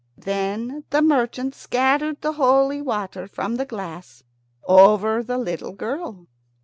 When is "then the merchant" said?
0.17-1.53